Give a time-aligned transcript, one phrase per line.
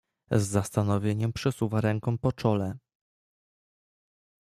[0.31, 2.77] "Z zastanowieniem przesuwa ręką po czole."